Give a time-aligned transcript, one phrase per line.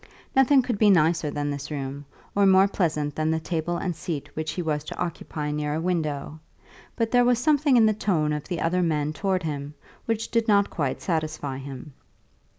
[0.35, 2.05] Nothing could be nicer than this room,
[2.35, 5.79] or more pleasant than the table and seat which he was to occupy near a
[5.79, 6.39] window;
[6.95, 9.75] but there was something in the tone of the other men towards him
[10.05, 11.93] which did not quite satisfy him.